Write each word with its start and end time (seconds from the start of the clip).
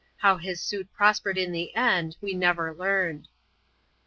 How 0.17 0.37
his 0.37 0.59
suit 0.59 0.91
prospered 0.91 1.37
in 1.37 1.51
the 1.51 1.75
end, 1.75 2.17
we 2.21 2.33
never 2.33 2.73
learned. 2.73 3.27